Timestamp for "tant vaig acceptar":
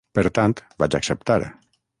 0.37-1.41